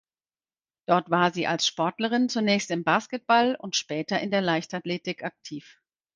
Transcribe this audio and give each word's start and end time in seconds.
Dort 0.87 1.11
war 1.11 1.31
sie 1.31 1.45
als 1.45 1.67
Sportlerin 1.67 2.27
zunächst 2.27 2.71
im 2.71 2.83
Basketball 2.83 3.53
und 3.53 3.75
später 3.75 4.19
in 4.19 4.31
der 4.31 4.41
Leichtathletik 4.41 5.23
aktiv. 5.23 5.79